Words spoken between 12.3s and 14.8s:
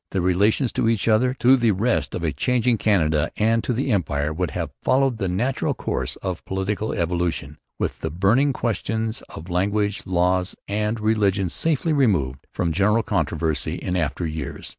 from general controversy in after years.